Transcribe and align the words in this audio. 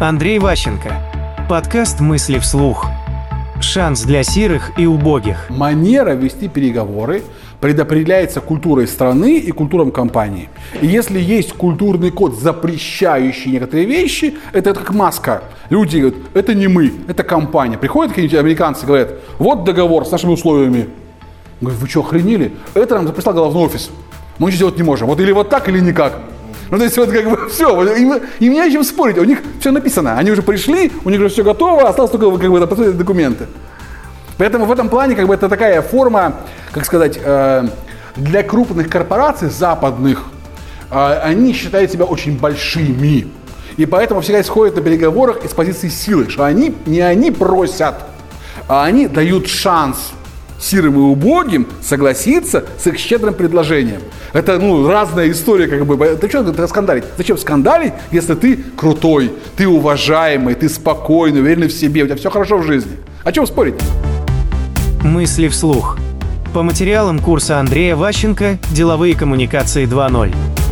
Андрей 0.00 0.40
Ващенко. 0.40 0.92
Подкаст 1.48 2.00
«Мысли 2.00 2.40
вслух». 2.40 2.86
Шанс 3.60 4.02
для 4.02 4.24
сирых 4.24 4.72
и 4.76 4.86
убогих. 4.86 5.48
Манера 5.50 6.10
вести 6.10 6.48
переговоры 6.48 7.22
предопределяется 7.60 8.40
культурой 8.40 8.88
страны 8.88 9.38
и 9.38 9.52
культуром 9.52 9.92
компании. 9.92 10.50
И 10.82 10.88
если 10.88 11.20
есть 11.20 11.52
культурный 11.52 12.10
код, 12.10 12.36
запрещающий 12.36 13.52
некоторые 13.52 13.86
вещи, 13.86 14.34
это 14.52 14.74
как 14.74 14.92
маска. 14.92 15.44
Люди 15.70 15.98
говорят, 15.98 16.18
это 16.34 16.54
не 16.54 16.66
мы, 16.66 16.92
это 17.06 17.22
компания. 17.22 17.78
Приходят 17.78 18.10
какие-нибудь 18.12 18.38
американцы 18.38 18.86
говорят, 18.86 19.14
вот 19.38 19.62
договор 19.62 20.04
с 20.04 20.10
нашими 20.10 20.32
условиями. 20.32 20.88
Говорят, 21.60 21.80
вы 21.80 21.88
что, 21.88 22.00
охренели? 22.00 22.52
Это 22.74 22.96
нам 22.96 23.10
прислал 23.12 23.34
головной 23.34 23.66
офис. 23.66 23.90
Мы 24.38 24.48
ничего 24.48 24.56
сделать 24.56 24.76
не 24.76 24.82
можем. 24.82 25.06
Вот 25.06 25.20
или 25.20 25.30
вот 25.30 25.48
так, 25.48 25.68
или 25.68 25.78
никак. 25.78 26.18
Ну, 26.74 26.78
то 26.78 26.84
есть, 26.86 26.96
вот 26.96 27.08
как 27.12 27.30
бы 27.30 27.48
все, 27.50 27.94
им, 27.94 28.14
им 28.40 28.52
не 28.52 28.60
о 28.60 28.68
чем 28.68 28.82
спорить, 28.82 29.16
у 29.18 29.22
них 29.22 29.38
все 29.60 29.70
написано. 29.70 30.18
Они 30.18 30.32
уже 30.32 30.42
пришли, 30.42 30.90
у 31.04 31.10
них 31.10 31.20
уже 31.20 31.28
все 31.28 31.44
готово, 31.44 31.88
осталось 31.88 32.10
только 32.10 32.36
как 32.36 32.50
бы 32.50 32.66
посмотреть 32.66 32.98
документы. 32.98 33.46
Поэтому 34.38 34.64
в 34.64 34.72
этом 34.72 34.88
плане 34.88 35.14
как 35.14 35.28
бы 35.28 35.34
это 35.34 35.48
такая 35.48 35.82
форма, 35.82 36.34
как 36.72 36.84
сказать, 36.84 37.16
э, 37.22 37.68
для 38.16 38.42
крупных 38.42 38.90
корпораций 38.90 39.50
западных, 39.50 40.24
э, 40.90 41.20
они 41.22 41.52
считают 41.52 41.92
себя 41.92 42.06
очень 42.06 42.36
большими. 42.36 43.28
И 43.76 43.86
поэтому 43.86 44.20
всегда 44.20 44.40
исходят 44.40 44.74
на 44.74 44.82
переговорах 44.82 45.44
из 45.44 45.52
позиции 45.52 45.88
силы, 45.88 46.28
что 46.28 46.42
они 46.42 46.74
не 46.86 47.02
они 47.02 47.30
просят, 47.30 47.94
а 48.66 48.82
они 48.82 49.06
дают 49.06 49.46
шанс 49.46 50.10
сирым 50.64 50.94
и 50.94 51.00
убогим 51.00 51.66
согласиться 51.82 52.64
с 52.78 52.86
их 52.86 52.98
щедрым 52.98 53.34
предложением. 53.34 54.00
Это, 54.32 54.58
ну, 54.58 54.88
разная 54.88 55.30
история, 55.30 55.68
как 55.68 55.86
бы. 55.86 55.96
Ты 56.20 56.28
что 56.28 56.42
ты 56.42 56.68
скандалить? 56.68 57.04
Зачем 57.16 57.38
скандалить, 57.38 57.92
если 58.10 58.34
ты 58.34 58.56
крутой, 58.76 59.32
ты 59.56 59.68
уважаемый, 59.68 60.54
ты 60.54 60.68
спокойный, 60.68 61.40
уверенный 61.40 61.68
в 61.68 61.72
себе, 61.72 62.02
у 62.02 62.06
тебя 62.06 62.16
все 62.16 62.30
хорошо 62.30 62.58
в 62.58 62.64
жизни? 62.64 62.96
О 63.22 63.32
чем 63.32 63.46
спорить? 63.46 63.74
Мысли 65.02 65.48
вслух. 65.48 65.98
По 66.54 66.62
материалам 66.62 67.18
курса 67.18 67.58
Андрея 67.58 67.96
Ващенко 67.96 68.58
«Деловые 68.70 69.14
коммуникации 69.14 69.86
2.0». 69.86 70.63